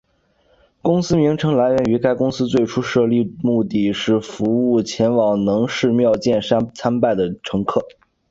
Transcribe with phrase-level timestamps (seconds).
[0.81, 7.85] 公司名称来源于该公司最初设立目的是服务前往能势妙见山参拜的乘客。